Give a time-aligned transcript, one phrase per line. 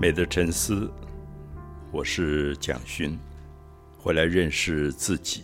[0.00, 0.88] 美的沉思，
[1.90, 3.18] 我是蒋勋，
[3.98, 5.42] 回来认识自己。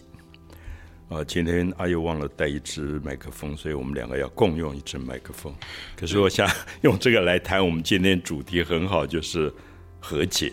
[1.08, 5.52] 啊，今天阿佑忘了带一支麦克风，所以我们两个要共用一支麦克风。
[5.96, 6.48] 可是我想
[6.82, 9.52] 用这个来谈我们今天主题很好，就是
[9.98, 10.52] 和解。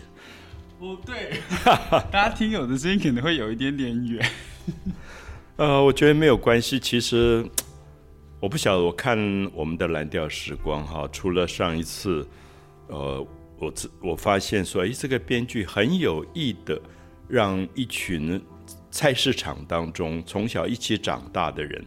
[0.80, 1.38] 哦，对，
[2.10, 4.30] 大家听我的声音可能会有一点点远。
[5.58, 6.76] 呃，我觉得没有关系。
[6.76, 7.48] 其实
[8.40, 9.16] 我不晓得，我看
[9.54, 12.26] 我们的蓝调时光哈，除了上一次，
[12.88, 13.24] 呃。
[13.62, 16.80] 我自我发现说，哎，这个编剧很有意的，
[17.28, 18.42] 让一群
[18.90, 21.84] 菜市场当中从小一起长大的人，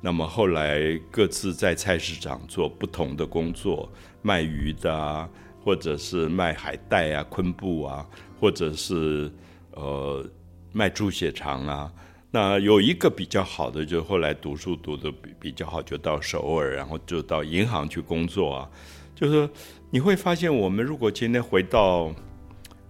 [0.00, 5.28] 那么后来各自在菜市场做不同的工作，卖鱼的啊，
[5.62, 8.06] 或者是卖海带啊、昆布啊，
[8.40, 9.30] 或者是
[9.72, 10.26] 呃
[10.72, 11.92] 卖猪血肠啊。
[12.30, 18.70] 那有一个比较好的，就后来读书读的比比较好，就到首尔，然后就到银行去工作啊，
[19.14, 19.46] 就是。
[19.92, 22.14] 你会发现，我们如果今天回到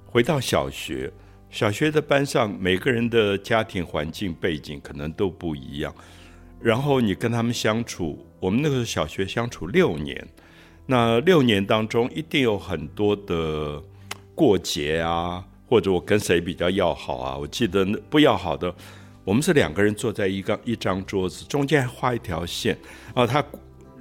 [0.05, 1.11] 回到小学，
[1.49, 5.95] 小学的班上，每个人的家庭环境背景可能都不一样。
[6.61, 10.29] 然后你跟他们相处，我们那个小学相处六年，
[10.85, 13.83] 那六年当中一定有很多的
[14.35, 17.35] 过节啊，或者我跟谁比较要好啊？
[17.35, 18.75] 我记得不要好的，
[19.25, 22.77] 我们是两个人坐在一个一张桌子，中间还画一条线，
[23.15, 23.43] 然后他。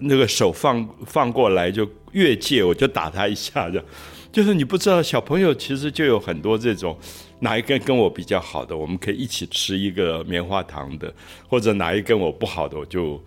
[0.01, 3.81] 那个手放放过来就越界，我就打他一下，就
[4.31, 6.97] 就是你不知道小朋友其实就有很多这种
[7.39, 11.13] 哪一根跟我比较好的，我们可以一起吃一个棉花糖的，
[11.47, 13.21] 或者哪一根我不好的，我就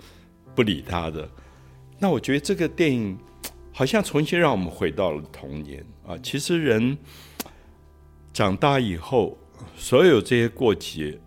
[0.54, 1.28] 不理他的。
[1.98, 3.18] 那我觉得这个电影
[3.72, 6.16] 好像重新让我们回到了童年啊。
[6.22, 6.96] 其实人
[8.32, 9.38] 长大以后，
[9.76, 11.18] 所有这些过节，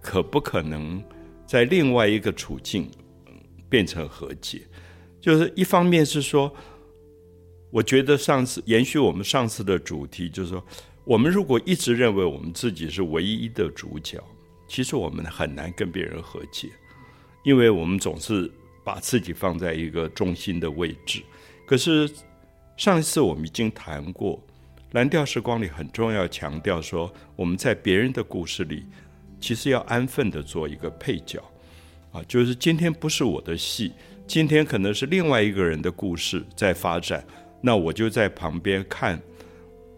[0.00, 1.02] 可不可能
[1.46, 2.90] 在另外一个处境？
[3.66, 4.60] 变成和解，
[5.20, 6.54] 就是一方面是说，
[7.74, 10.64] 我觉得上次延续我们上次的主题，就是说，
[11.02, 14.22] 我们如果一直认为我们自己是唯一的主角，
[14.68, 16.68] 其实我们很难跟别人和解，
[17.42, 18.48] 因为我们总是
[18.84, 21.20] 把自己放在一个中心的位置。
[21.66, 22.08] 可是
[22.76, 24.40] 上一次我们已经谈过，
[24.92, 28.84] 蓝调时光里很重要强调说，我们在别人的故事里，
[29.40, 31.42] 其实要安分的做一个配角。
[32.12, 33.90] 啊，就是今天不是我的戏，
[34.28, 37.26] 今天可能是另外一个人的故事在发展，
[37.66, 39.18] 那我就在旁边看，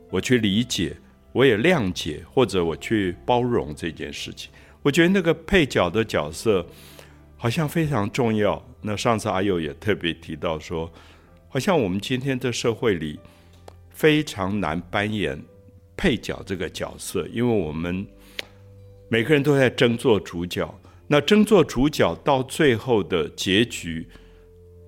[0.09, 0.97] 我去理解，
[1.33, 4.53] 我也谅解，或者我去包容这件事情。
[4.83, 6.65] 我觉得那个配角的角色
[7.37, 8.65] 好像非常重要。
[8.83, 10.89] 那上次阿佑也特别提到说，
[11.49, 13.19] 好像我们今天的社会里
[13.91, 15.37] 非常难扮演
[15.97, 18.07] 配角这个角色，因为我们
[19.09, 20.73] 每个人都在争做主角。
[21.09, 24.09] 那争做主角到最后的结局，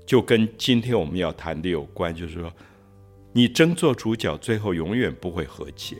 [0.09, 2.51] 就跟今天我们要谈的有关，就是说，
[3.31, 5.99] 你争做主角，最后永远不会和解。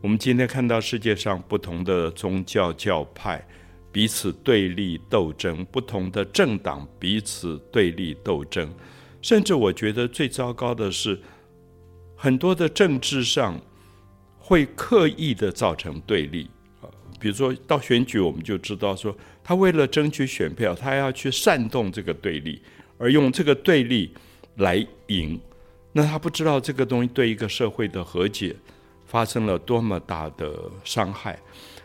[0.00, 3.46] 我们今天看到世界上不同的宗教教派
[3.92, 8.66] 彼此对立斗争，不同的政党彼此对立斗争，
[9.20, 11.20] 甚至我觉得最糟糕的是，
[12.16, 13.60] 很多的政治上
[14.38, 16.48] 会刻意的造成对立。
[17.20, 22.62] 比如说到选举，我们就知道说，他为了争取选票，他要去煽动这个对立，
[22.98, 24.12] 而用这个对立
[24.56, 25.40] 来赢。
[25.92, 28.54] 那他不知道这个东西对一个社会的和解
[29.06, 31.38] 发生了多么大的伤害。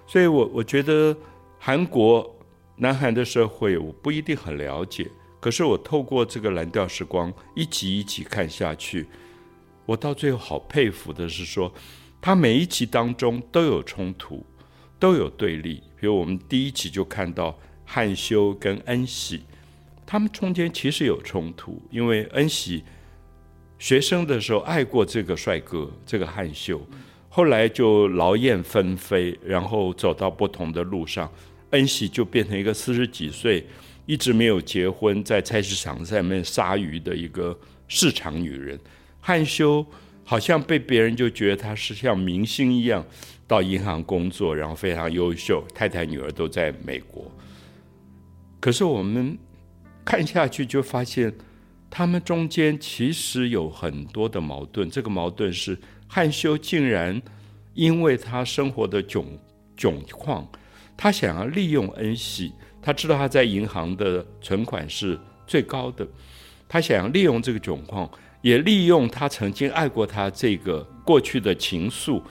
[0.06, 1.16] 所以我我觉得
[1.60, 2.36] 韩国、
[2.76, 5.10] 南韩的社会我不一定很了解，
[5.40, 9.08] 可是我透过这个蓝调时光一集一集看下去，
[9.86, 11.74] 我到最后好佩服的是说，
[12.20, 14.46] 他每一集当中都有冲突。
[15.00, 19.44] 都有对立，比如我们第一集就看到汉修跟恩喜，
[20.14, 22.84] 他们中间其实有冲突，因为恩喜
[23.80, 26.80] 学生的时候爱过这个帅哥，这个汉修，
[27.30, 31.28] 后来就劳燕分飞，然后走到不同的路上，
[31.72, 33.66] 恩喜就变成一个四十几岁，
[34.06, 38.80] 一直没有结婚，在菜市场上面杀鱼的一个市场女人，
[39.20, 39.84] 汉修
[40.24, 43.04] 好像被别人就觉得他是像明星一样。
[43.48, 47.32] 到银行工作，然后非常优秀，太太女儿都在美国。
[48.60, 49.36] 可是我们
[50.06, 51.34] 看下去就发现，
[51.90, 54.90] 他们中间其实有很多的矛盾。
[54.90, 55.78] 这个矛盾是
[56.08, 57.22] 汉修竟然
[57.74, 59.24] 因为他生活的窘
[59.78, 60.48] 窘况，
[60.96, 62.52] 他想要利用恩熙，
[62.82, 66.08] 他知道他在银行的存款是最高的，
[66.68, 68.10] 他想要利用这个窘况，
[68.42, 72.22] 也利用他曾经爱过他这个过去的情愫。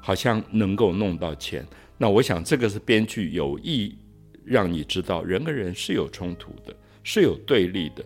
[0.00, 1.66] 好像能够弄到钱，
[1.98, 3.98] 那我想这个是编剧有意
[4.42, 6.74] 让你知道，人跟人是有冲突的，
[7.08, 8.04] 是有对立的。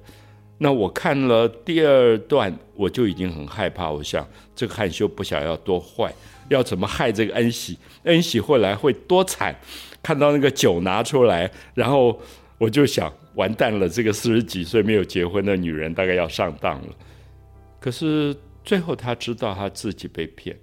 [0.58, 3.90] 那我看了第二段，我就已经很害怕。
[3.90, 6.14] 我想这个汉修不想要多坏，
[6.48, 7.76] 要怎么害这个恩喜？
[8.04, 9.52] 恩喜后来会多惨？
[10.04, 12.16] 看到那个酒拿出来，然后
[12.58, 16.94] 我就想，完蛋了，这个四十几岁没有结婚的女人大概要上当了。
[17.80, 18.32] 可是
[18.62, 20.56] 最后他知道他自己被骗，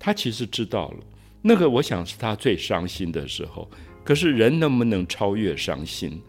[0.00, 0.96] 他其实知道了。
[1.42, 3.70] 那个我想是他最伤心的时候。
[4.02, 6.20] 可是人能不能超越伤心？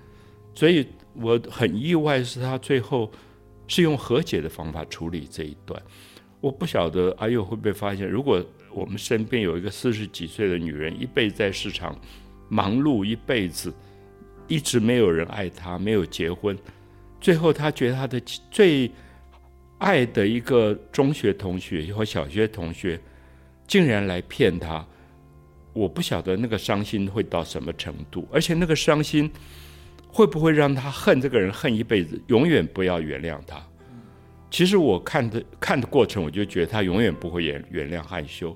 [0.53, 0.85] 所以。
[1.13, 3.11] 我很意外，是他最后
[3.67, 5.81] 是用和解的方法处理这一段。
[6.41, 8.43] 我不晓得阿佑会不会发现，如果
[8.73, 11.97] 我们身边有一个四十几岁的女人，一辈子在市场
[12.49, 13.73] 忙碌一辈子，
[14.47, 16.57] 一直没有人爱她，没有结婚，
[17.21, 18.19] 最后她觉得她的
[18.51, 18.91] 最
[19.77, 22.99] 爱的一个中学同学或小学同学，
[23.67, 24.85] 竟然来骗她，
[25.71, 29.31] 我不晓得那个伤心会到什么程度，而且那个伤心。
[30.15, 33.59] 会不会让他恨这个人恨一辈子，永远不要原谅他？
[34.51, 38.55] 其实我看的看的过程，我就觉得他永远不会原原谅汉修。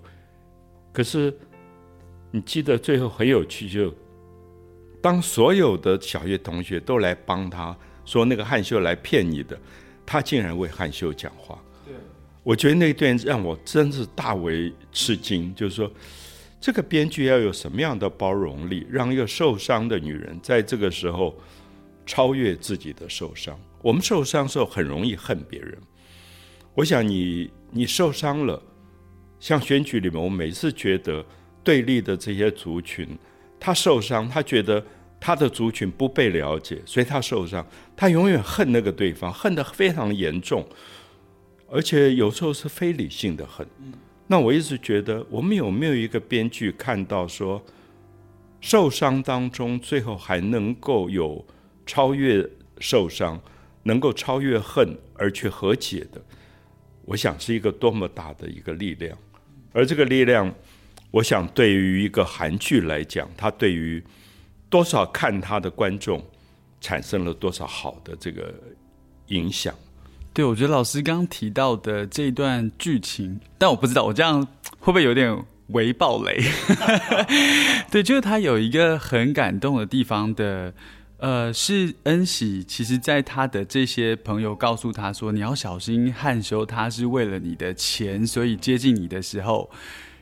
[0.93, 1.35] 可是
[2.29, 3.91] 你记得最后很有趣，就
[5.01, 7.75] 当所有的小学同学都来帮他
[8.05, 9.59] 说那个汉修来骗你的，
[10.05, 11.59] 他竟然为汉修讲话。
[11.83, 11.95] 对，
[12.43, 15.91] 我觉得那段让我真是大为吃惊，就是说。
[16.59, 21.37] 这个编剧要有什么样的包容力，让一个受伤的女人在这个时候
[22.05, 23.59] 超越自己的受伤？
[23.81, 25.77] 我们受伤的时候很容易恨别人。
[26.73, 28.61] 我想你你受伤了，
[29.39, 31.23] 像选举里面，我每次觉得
[31.63, 33.07] 对立的这些族群，
[33.59, 34.83] 他受伤，他觉得
[35.19, 37.65] 他的族群不被了解，所以他受伤，
[37.95, 40.67] 他永远恨那个对方，恨得非常严重，
[41.69, 43.67] 而且有时候是非理性的恨。
[44.27, 47.63] 那我一直觉得，我们有没有一个编剧看到说，
[48.59, 51.45] 受伤当中最后还能够有
[51.85, 52.45] 超越
[52.79, 53.39] 受伤，
[53.83, 56.21] 能够超越恨而去和解的？
[57.05, 59.17] 我想是一个多么大的一个力量。
[59.71, 60.53] 而这个力量，
[61.09, 64.03] 我想对于一个韩剧来讲，它对于
[64.69, 66.21] 多少看它的观众
[66.81, 68.53] 产生了多少好的这个
[69.27, 69.73] 影响。
[70.37, 74.39] 对，我觉得老师刚提到的这一段剧情，但我不知道我这样
[74.77, 75.35] 会不会有点
[75.69, 76.39] 微暴雷。
[77.89, 80.71] 对，就是他有一个很感动的地方的，
[81.17, 89.71] 呃，是恩喜，其实在他的这些朋友告诉他说你要小心汉修，他是为了你的钱，所以接近你的时候，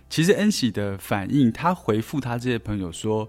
[0.10, 3.28] 其实恩喜的反应，他回复他这些朋友说：“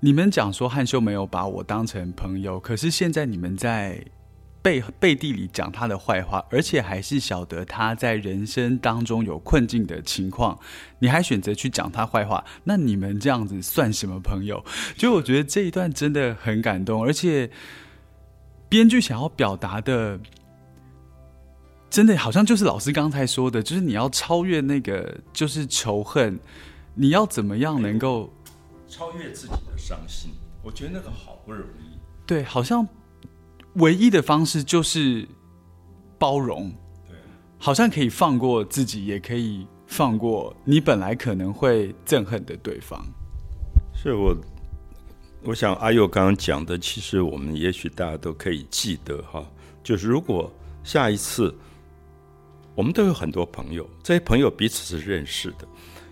[0.00, 4.02] 你们讲说汉修没有把我当成朋友，可是现在你们在。”
[4.60, 10.58] 背背地里讲他的坏话，而且还是晓得他在人生当中有困境的情况，
[10.98, 14.62] 你还选择去讲他坏话，那你们这样子算什么朋友？
[14.96, 17.50] 就我觉得这一段真的很感动，而且
[18.68, 20.20] 编剧想要表达的，
[21.88, 26.38] 真的好像就是老师刚才说的，就是你要超越那个就是仇恨，
[26.94, 28.30] 你要怎么样能够
[28.88, 30.32] 超越自己的伤心？
[30.62, 31.96] 我觉得那个好不容易，
[32.26, 32.86] 对，好像。
[33.78, 35.26] 唯一的方式就是
[36.18, 36.72] 包容，
[37.58, 43.04] 好像可以放过自己，也可以放过你本来可能会憎恨的对方。
[43.94, 44.36] 是我，
[45.42, 49.44] 我想阿佑刚刚讲的，其实我们也许大家都可以记得哈，
[49.82, 50.52] 就是如果
[50.84, 51.54] 下一次
[52.74, 55.66] 我们都有很多朋友，这些朋友彼此是认识的，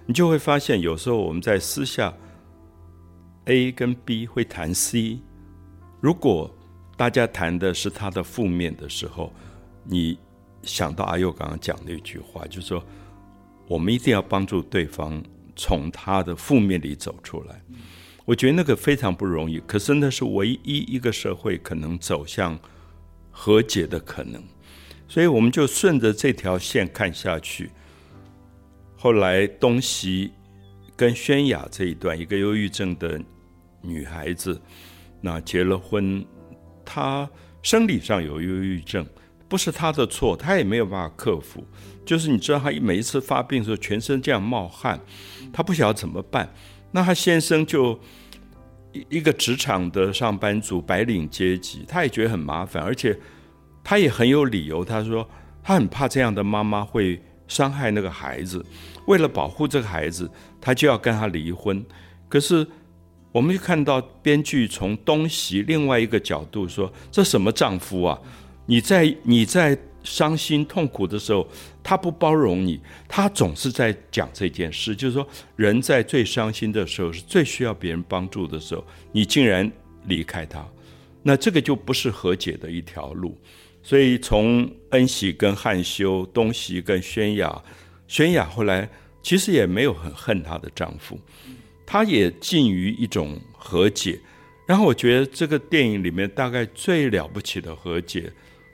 [0.04, 2.12] 你就会发现有时候我们在私下
[3.44, 5.20] A 跟 B 会谈 C，
[6.00, 6.52] 如果
[6.96, 9.30] 大家谈的是他的负面的时候，
[9.84, 10.18] 你
[10.62, 12.82] 想到阿佑刚刚讲那句话，就是说，
[13.68, 15.22] 我们一定要帮助对方
[15.54, 17.62] 从他的负面里走出来。
[18.24, 22.58] 我觉得那个非常不容易，可是那是唯一一个社会可能走向
[23.30, 24.42] 和解的可能。
[25.06, 27.70] 所以我们就顺着这条线看下去。
[28.96, 30.32] 后来东西
[30.96, 33.20] 跟宣雅这一段，一个忧郁症的
[33.82, 34.60] 女孩子，
[35.20, 36.26] 那结了婚。
[36.86, 37.28] 他
[37.62, 39.04] 生理上有忧郁症，
[39.48, 41.62] 不是他的错，他也没有办法克服。
[42.06, 44.98] 就是你知道，他每一次发病的时候，全身这样冒汗，
[45.52, 46.48] 他不晓得怎么办。
[46.92, 47.98] 那他先生就
[48.92, 53.18] 一一个职场的上班族，白领阶级，他也觉得很麻烦，而且
[53.82, 54.84] 他也很有理由。
[54.84, 55.28] 他说
[55.62, 58.64] 他很怕这样的妈妈会伤害那个孩子，
[59.06, 61.84] 为了保护这个孩子，他就要跟他离婚。
[62.28, 62.66] 可是。
[63.36, 68.18] 我们就看到编剧从东西另外一个角度说：“这什么丈夫啊？
[68.64, 71.46] 你在你在伤心痛苦的时候，
[71.82, 74.96] 他不包容你，他总是在讲这件事。
[74.96, 79.70] 就是说，人在最伤心的时候，是最需要别人帮助的时候，你竟然
[80.06, 80.66] 离开他，
[81.22, 83.38] 那这个就不是和解的一条路。
[83.82, 87.62] 所以从恩喜跟汉修，东西跟宣雅，
[88.08, 88.88] 宣雅后来
[89.22, 91.20] 其实也没有很恨她的丈夫，
[91.86, 94.18] 他也近于一种和解。
[94.66, 98.28] 然后我觉得这个电影里面大概最了不起的和解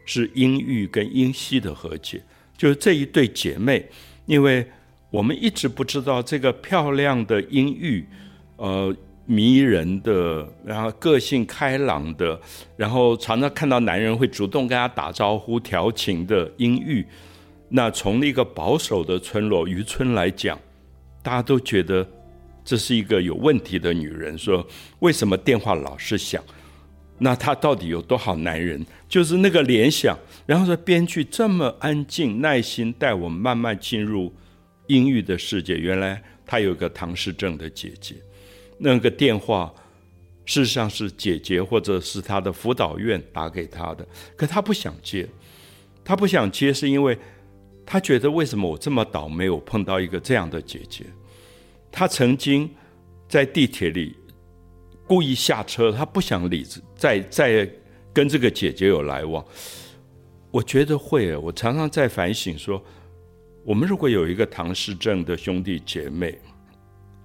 [0.07, 2.23] 是英玉跟英熙的和解，
[2.57, 3.87] 就是这一对姐妹，
[4.25, 4.67] 因为
[5.11, 8.03] 我们一直不知道这个漂亮的英玉，
[8.57, 12.41] 呃，迷人的，然后个性开朗的，
[12.75, 17.07] 然后常常看到男人会主动跟她打招呼、调情的英玉，
[17.69, 20.59] 那从那个保守的村落渔村来讲，
[21.23, 22.09] 大家都觉得。
[22.65, 24.67] 这是一个有问题的女人，说
[25.01, 26.43] 为什么电话老是响？
[27.19, 28.85] 那她到底有多少男人？
[29.09, 30.19] 就是那个联想。
[30.47, 34.33] 然后说编剧这么安静、耐心带我们慢慢进入
[34.89, 35.77] 阴郁的世界。
[35.77, 38.17] 原来她有个唐氏症的姐姐，
[38.79, 39.73] 那个电话
[40.45, 45.29] 事实上是姐姐或者是她的辅导院打给她的，可她不想接。
[46.05, 47.17] 她不想接是因为
[47.87, 51.05] 她觉得为什么我这么倒霉，我碰到一个这样的姐姐。
[51.93, 52.69] 他曾经
[53.29, 54.17] 在地铁里
[55.07, 57.71] 故意下车，他不想理再再
[58.15, 59.45] 跟这个姐姐有来往。
[60.51, 62.83] 我觉得会，我常常在反省说，
[63.63, 66.39] 我们如果有一个唐氏症的兄弟姐妹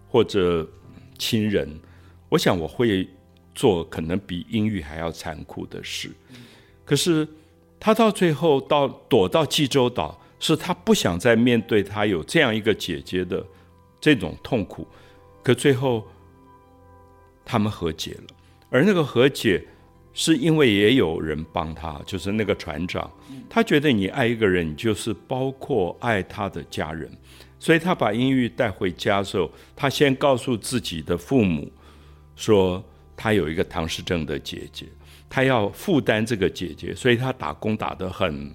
[0.07, 0.67] 或者
[1.17, 1.79] 亲人，
[2.29, 3.07] 我想我会
[3.55, 6.11] 做可能比英语还要残酷的事。
[6.83, 7.27] 可是
[7.79, 13.45] 他到最后到躲到济州岛，是他不想再面对他有这样一个姐姐的。
[14.07, 14.87] 这种痛苦，
[15.43, 16.07] 可最后
[17.43, 18.27] 他们和解了，
[18.69, 19.61] 而那个和解
[20.13, 23.11] 是因为也有人帮他，就是那个船长，
[23.49, 27.11] 他觉得你爱一个人，就是包括爱他的家人，
[27.59, 31.69] 所以他把英玉带回家的时候，他先告诉自己的父母
[32.37, 32.81] 说，
[33.17, 34.85] 他有一个唐氏症的姐姐，
[35.27, 38.49] 他要负担这个姐姐，所以他打工打得很。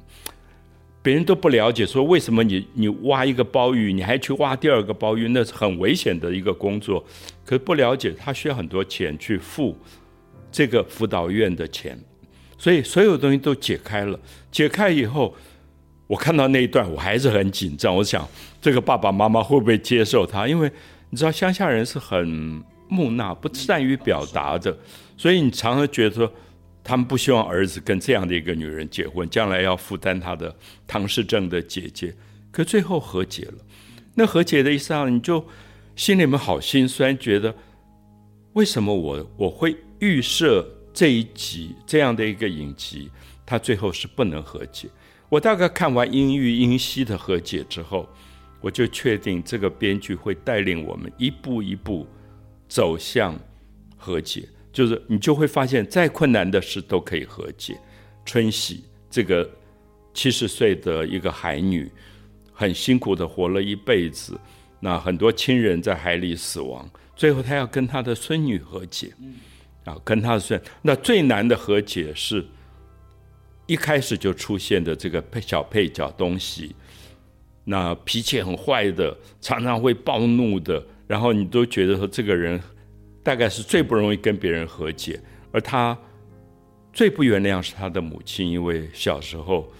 [1.03, 7.05] 别人都不了解，说为什么你你挖一个包鱼，你还去挖第二个包鱼，那是很危险的一个工作。
[7.45, 9.77] 可是不了解，他需要很多钱去付
[10.53, 11.99] 这个辅导院的钱，
[12.57, 14.17] 所以所有东西都解开了。
[14.53, 15.35] 解开以后，
[16.07, 17.97] 我看到那一段，我还是很紧张。
[17.97, 18.29] 我想，
[18.61, 20.47] 这个爸爸妈妈会不会接受他？
[20.47, 20.71] 因为
[21.11, 24.79] 你知道，乡下人是很木讷、不善于表达的，
[25.17, 26.33] 所以你常常觉得说。
[26.85, 30.55] 他们不希望儿子跟这样的一个女人结婚，将来要负担他的
[30.87, 32.15] 唐氏症的姐姐。
[32.51, 33.55] 可最后和解了，
[34.15, 35.45] 那和解的意思上，你就
[35.97, 37.55] 心里面好心酸，觉得
[38.53, 43.11] 为什么我我会预设这一集这样的一个影集，
[43.47, 44.89] 他最后是不能和解。
[45.29, 48.07] 我大概看完英玉英熙的和解之后，
[48.61, 52.07] 我就确定这个编剧会带领我们一步一步
[52.69, 53.35] 走向
[53.97, 54.47] 和解。
[54.73, 57.79] 就是你就会发现，再困难的事都可以和解。
[58.25, 59.49] 春喜这个
[60.15, 61.91] 七十岁的一个海女，
[62.53, 64.39] 很辛苦的活了一辈子，
[64.81, 69.13] 那很多亲人在海里死亡，最后她要跟她的孙女和解，
[69.85, 70.59] 啊，跟她的孙。
[70.81, 72.43] 那最难的和解是
[73.67, 76.75] 一开始就出现的这个配小配角东西，
[77.65, 82.59] 那脾气很坏的，常常会暴怒的，然后你都觉得说这个人。
[83.23, 85.21] 大概是最不容易跟别人和解，
[85.53, 85.97] 而他
[86.93, 89.71] 最不原谅是他的母亲，因为小时候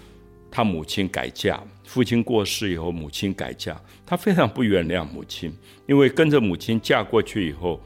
[0.51, 5.53] 他母亲改嫁，父亲过世以后，母亲改嫁，他非常不原谅母亲，
[5.87, 7.81] 因为跟着母亲嫁过去以后，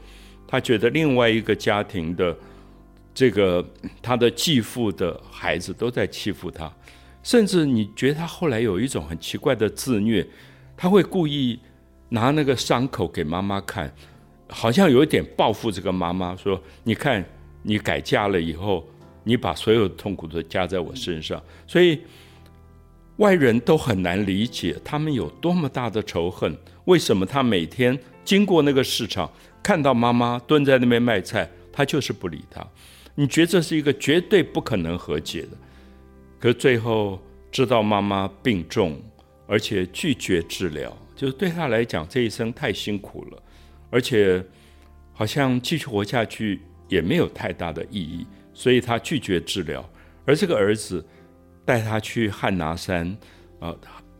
[0.47, 2.37] 他觉得另外一个家庭的
[3.13, 3.67] 这个
[4.01, 6.71] 他的继父的孩子都在欺负他，
[7.23, 10.25] 甚至你觉得他后来有一种很奇怪的自虐，
[10.77, 11.59] 他会故意
[12.09, 13.91] 拿那个伤口给妈妈看。
[14.49, 17.23] 好像有一点报复这个妈妈，说：“你看，
[17.63, 18.87] 你改嫁了以后，
[19.23, 21.99] 你把所有痛苦都加在我身上，所以
[23.17, 26.55] 外人都很难理解他们有多么大的仇恨。
[26.85, 29.29] 为什么他每天经过那个市场，
[29.61, 32.65] 看到妈妈蹲在那边卖菜，他就是不理他？
[33.15, 35.49] 你觉得这是一个绝对不可能和解的？
[36.39, 37.19] 可最后
[37.51, 38.97] 知道妈妈病重，
[39.45, 43.43] 而且拒绝治疗，就是对他来讲，这一生太辛苦了。”
[43.89, 44.43] 而且，
[45.13, 49.87] 好像继续活下去也没有太大的意义，所以他拒绝治疗。
[50.25, 51.03] 而这个儿子
[51.63, 53.17] 带他去汉拿山，
[53.59, 53.73] 啊，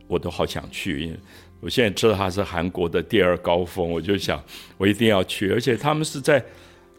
[0.06, 1.20] 我都好想去，因为
[1.60, 4.42] 我现在知道他是韩国的第二高峰，我就想
[4.78, 5.50] 我一定要去。
[5.52, 6.42] 而且他们是在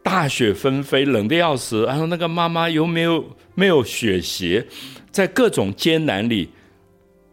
[0.04, 4.64] 大雪纷飞、冷的要死，然后那个妈妈又没有没有雪鞋，
[5.12, 6.50] 在各种艰难里，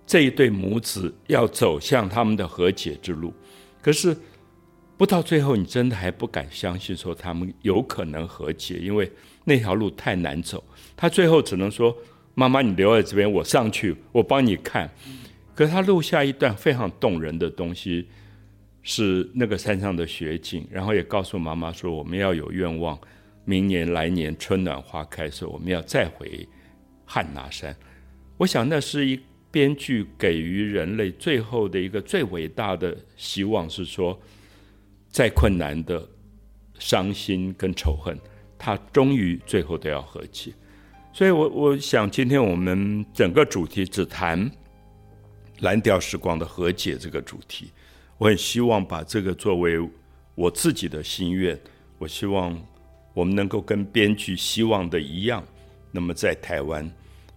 [0.07, 3.33] 这一对母子要走向他们的和解之路。
[3.83, 4.16] 可是。
[4.97, 9.11] 不到最后，你真的还不敢相信说他们有可能和解，因为
[9.45, 10.62] 那条路太难走。
[10.97, 11.97] 他最后只能说
[12.35, 14.91] ：“妈妈，你留在这边，我上去，我帮你看。”
[15.55, 18.09] 可他录下一段非常动人的东西，
[18.83, 22.99] 是那个山上的雪景，然后也告诉妈妈说：“我们要有愿望，
[23.45, 26.47] 明年来年春暖花开时，我们要再回
[27.05, 27.76] 汉拿山。”
[28.38, 29.19] 我想那是一
[29.50, 34.19] 编剧给予人类最后的一个最伟大的希望，是说，
[35.11, 36.07] 再困难的
[36.79, 38.19] 伤心跟仇恨，
[38.59, 40.53] 他终于最后都要和解。
[41.13, 44.51] 所以，我我想今天我们整个主题只谈。
[45.61, 47.71] 蓝调时光的和解这个主题，
[48.19, 49.79] 我很希望把这个作为
[50.35, 51.59] 我自己的心愿。
[51.97, 52.55] 我希望
[53.15, 55.43] 我们能够跟编剧希望的一样，
[55.91, 56.87] 那么在台湾，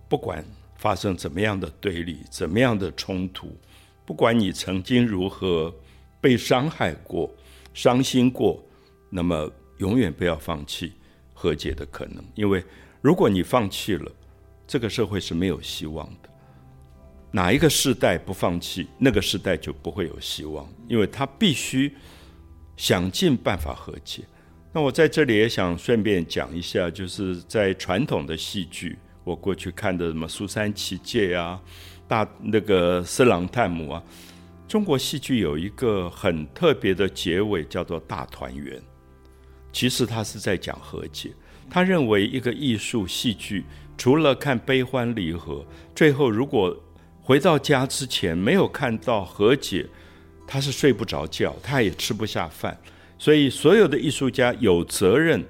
[0.09, 0.43] 不管
[0.75, 3.57] 发生怎么样的对立、怎么样的冲突，
[4.05, 5.73] 不管你曾经如何
[6.19, 7.33] 被伤害过、
[7.81, 8.61] 伤心过，
[9.09, 10.91] 那么永远不要放弃
[11.33, 12.61] 和解的可能，因为
[12.99, 14.11] 如果你放弃了，
[14.67, 16.29] 这个社会是没有希望的。
[17.31, 21.95] 哪一个世代不放弃，那个时代就不会有希望，因为他必须
[22.75, 24.23] 想尽办法和解。
[24.73, 31.57] 那我在这里也想顺便讲一下，就是在传统的戏剧，我过去看的什么《苏三起解》啊，
[32.09, 34.03] 大那个《色狼探母》啊，
[34.69, 38.79] 中国戏剧有一个很特别的结尾，叫做大团圆。
[39.73, 41.31] 其实他是在讲和解。
[41.71, 43.65] 他认为一个艺术戏剧，
[43.97, 46.79] 除了看悲欢离合，最后如果
[47.19, 49.87] 回到家之前没有看到和解，
[50.45, 52.79] 他是睡不着觉，他也吃不下饭。
[53.17, 55.43] 所以，所有的艺术家有责任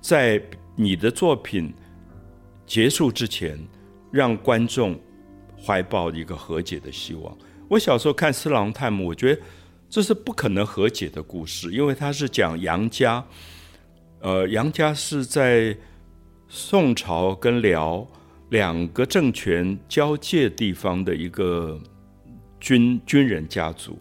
[0.00, 0.40] 在
[0.76, 1.74] 你的作品
[2.64, 3.58] 结束之前，
[4.12, 4.96] 让观众
[5.60, 7.36] 怀抱一个和解的希望。
[7.68, 9.40] 我小时候看《四郎探母》，我觉得
[9.88, 13.24] 这是不可能和解的故事，因为他是讲杨家，
[14.20, 15.76] 呃，杨家是在
[16.48, 18.06] 宋朝跟辽。
[18.50, 21.80] 两个政权交界地方的一个
[22.60, 23.98] 军军人家族，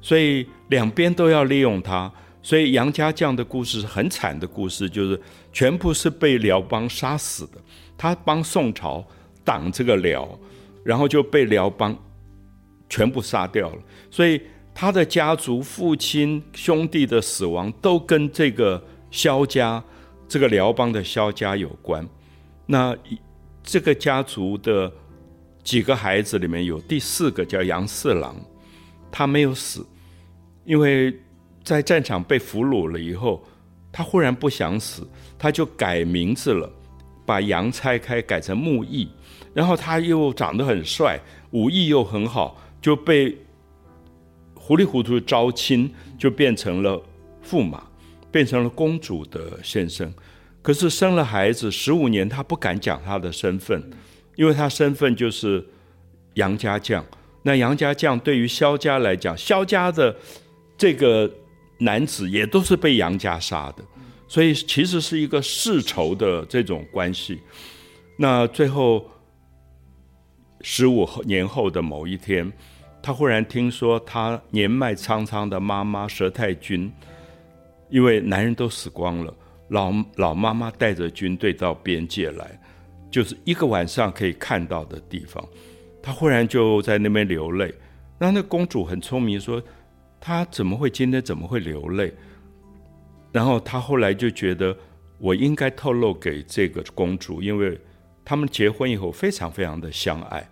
[0.00, 2.12] 所以两边都要利用他。
[2.40, 5.20] 所以杨家将的故事很惨的故事，就是
[5.52, 7.52] 全部是被辽邦杀死的。
[7.96, 9.04] 他帮宋朝
[9.42, 10.38] 挡这个辽，
[10.84, 11.96] 然后就被辽邦
[12.88, 13.78] 全部杀掉了。
[14.10, 14.40] 所以
[14.74, 19.82] 他的家族父亲兄弟的死亡都跟这个萧家
[20.28, 22.06] 这个辽邦的萧家有关。
[22.66, 22.96] 那。
[23.70, 24.90] 这个家族的
[25.62, 28.34] 几个孩子里面有第四个叫杨四郎，
[29.12, 29.86] 他没有死，
[30.64, 31.14] 因为
[31.62, 33.44] 在战场被俘虏了以后，
[33.92, 35.06] 他忽然不想死，
[35.38, 36.72] 他就改名字了，
[37.26, 39.06] 把杨拆开改成木易，
[39.52, 41.20] 然后他又长得很帅，
[41.50, 43.36] 武艺又很好，就被
[44.54, 47.02] 糊里糊涂招亲，就变成了
[47.44, 47.82] 驸马，
[48.30, 50.12] 变成了公主的先生。
[50.60, 53.82] 可是生了孩子十五年，他不敢讲他的身份，
[54.36, 55.66] 因为他身份就是
[56.34, 57.04] 杨家将。
[57.42, 60.14] 那杨家将对于萧家来讲，萧家的
[60.76, 61.30] 这个
[61.78, 63.84] 男子也都是被杨家杀的，
[64.26, 67.40] 所以其实是一个世仇的这种关系。
[68.16, 69.08] 那最后
[70.60, 72.52] 十五后年后的某一天，
[73.02, 76.92] 他忽然听说他年迈苍苍的妈妈佘太君，
[77.88, 79.34] 因为男人都死光了。
[79.68, 82.58] 老老妈妈带着军队到边界来，
[83.10, 85.46] 就是一个晚上可以看到的地方。
[86.02, 87.74] 他忽然就在那边流泪。
[88.18, 89.62] 那那公主很聪明，说
[90.18, 92.12] 她怎么会今天怎么会流泪？
[93.30, 94.76] 然后他后来就觉得
[95.18, 97.78] 我应该透露给这个公主，因为
[98.28, 100.46] 他们结婚以后非常非常的相爱，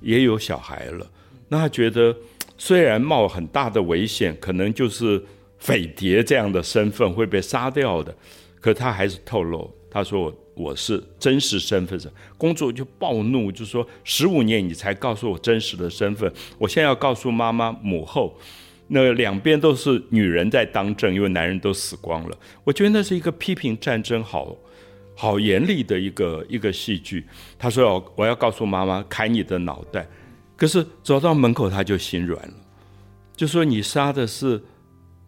[0.00, 1.08] 也有小孩了。
[1.46, 2.12] 那他觉得
[2.58, 5.22] 虽然冒很大的危险，可能就是
[5.56, 8.12] 匪谍这样的身份会被杀掉的。
[8.60, 12.12] 可他还是透露，他说我我是真实身份的。
[12.36, 18.36] 公主就暴怒，就说十五年你才告诉我真实的身份，我现在要告诉妈妈母后，
[18.88, 22.36] 那两边都是女人在当政，因为男人都死光了。
[22.64, 24.56] 我觉得那是一个批评战争好
[25.20, 27.26] 好严厉的一个一个戏剧。
[27.58, 30.06] 他说我我要告诉妈妈砍你的脑袋，
[30.56, 32.54] 可是走到门口他就心软了，
[33.36, 34.62] 就说你杀的是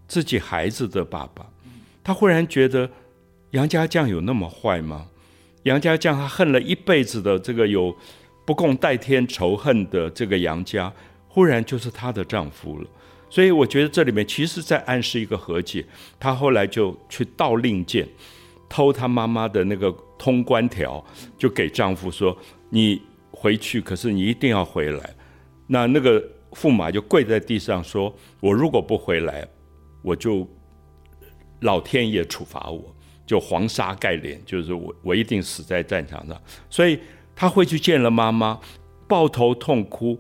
[0.09, 1.47] 自己孩子的爸爸。
[2.03, 2.89] 他忽然觉得。
[3.53, 5.07] 杨家将有那么坏吗？
[5.65, 7.95] 杨家将他恨了一辈子的这个有
[8.47, 10.91] 不共戴天仇恨的这个杨家，
[11.29, 12.87] 忽然就是她的丈夫了。
[13.29, 15.85] 所以我觉得这里面其实在暗示一个和解。
[16.19, 18.09] 她后来就去盗令箭，
[18.73, 21.05] 偷她妈妈的那个通关条，
[21.37, 22.35] 就给丈夫说
[22.73, 25.15] ：“你回去，可是你一定要回来。”
[25.69, 26.19] 那那个
[26.53, 29.47] 驸马就跪在地上说：“我如果不回来，
[30.01, 30.49] 我就
[31.61, 36.41] 老天爷处罚我，就黄沙盖脸，就是我我一定死在战场上。
[36.71, 36.99] 所以
[37.37, 38.59] 他会去见了妈妈，
[39.07, 40.19] 抱头痛哭，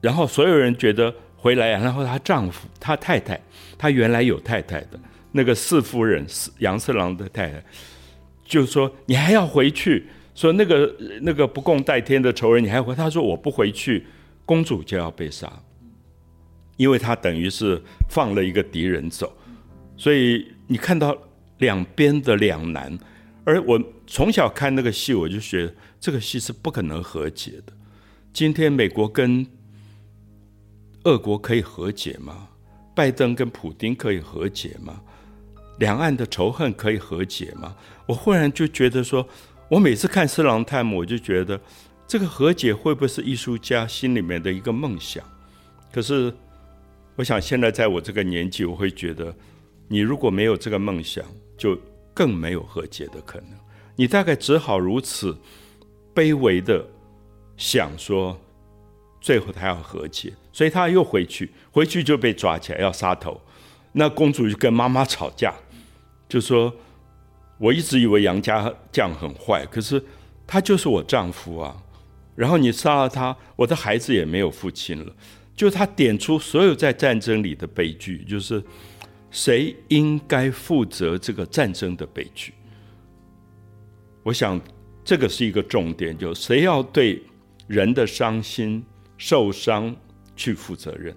[0.00, 3.38] 然后所有人觉得回来，然后她丈夫、她太太，
[3.76, 4.98] 她原来有太太的
[5.32, 6.26] 那个四夫人
[6.58, 7.64] 杨四郎的太太，
[8.44, 12.94] 就说你还要回去，说那个那个不共戴天的仇人，你还回？
[12.94, 14.06] 他说我不回去，
[14.44, 15.52] 公主就要被杀。
[16.76, 19.36] 因为他等于是放了一个敌人走，
[19.96, 21.16] 所以你看到
[21.58, 22.96] 两边的两难。
[23.44, 27.72] 而我从小看那个戏，我就觉得这个戏是不可能和解的。
[28.32, 29.44] 今天美国跟
[31.02, 32.46] 俄国可以和解吗？
[32.94, 35.00] 拜登跟普京可以和解吗？
[35.78, 37.74] 两岸的仇恨可以和解吗？
[38.06, 39.26] 我忽然就觉得说，
[39.68, 41.60] 我每次看《斯朗泰姆》，我就觉得
[42.06, 45.24] 这个和解会不会是艺术家心里面的一个梦想？
[45.92, 46.32] 可是。
[47.16, 49.34] 我想现在在我这个年纪，我会觉得，
[49.88, 51.24] 你如果没有这个梦想，
[51.56, 51.76] 就
[52.14, 53.58] 更没有和解的可能。
[53.96, 55.36] 你大概只好如此
[56.14, 56.86] 卑微的
[57.56, 58.40] 想说，
[59.20, 63.40] 最后他要和解，所以他又回去，回去就被抓起来要杀头。
[63.90, 65.52] 那公主就跟妈妈吵架，
[66.28, 66.74] 就说
[67.58, 70.02] ：“我一直以为杨家将很坏，可是
[70.46, 71.76] 他就是我丈夫啊。
[72.36, 75.12] 然后你杀了他，我的孩子也没有父亲了。”
[75.56, 78.62] 就他点出所有在战争里的悲剧，就是
[79.28, 82.54] 谁应该负责这个战争的悲剧？
[84.22, 84.60] 我想
[85.04, 87.20] 这个是一个重点，就谁要对
[87.66, 88.84] 人的伤心
[89.16, 89.92] 受伤
[90.36, 91.12] 去负责任。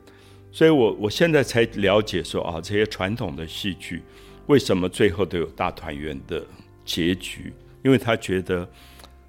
[0.51, 4.01] 所以我我现在才了解说啊，这些传统的戏剧
[4.51, 6.45] 为什么最后都有大团圆的
[6.83, 7.53] 结局？
[7.85, 8.69] 因为他觉得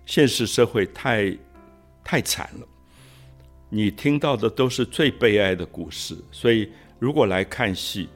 [0.05, 1.33] 现实社会太
[2.03, 2.67] 太惨了。
[3.69, 8.09] 你听到的都是最悲哀的故事，所以如果来看戏，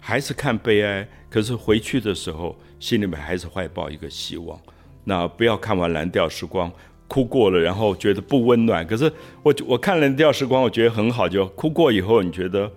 [0.00, 4.58] 还是看悲哀，可是回去的时候心里面还是怀抱一个希望。
[5.04, 6.70] 那不要看完《蓝调时光》
[7.06, 8.86] 哭过了，然后觉得不温暖。
[8.86, 12.72] 可是我我看《蓝调时光》，我觉得很好，就哭过以后，你觉得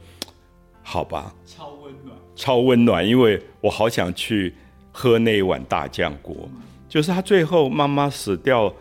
[0.84, 1.34] 好吧？
[2.38, 4.56] 超温暖，因为我好想去
[4.94, 6.48] 喝那一碗大酱锅。
[6.88, 8.74] 就是他最后妈妈死掉。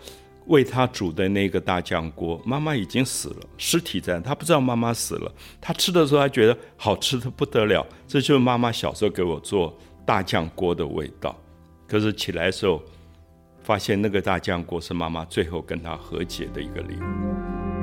[0.47, 5.33] 为他煮的那个大酱锅，妈妈已经死了，尸体在，他不知道妈妈死了。
[5.61, 11.37] 他吃的时候，他觉得好吃的不得了，这就是妈妈小时候给我做大酱锅的味道。
[11.89, 12.81] 可是起来的时候，
[13.65, 17.76] 发现那个大酱锅是妈妈最后跟他和解的一个礼物。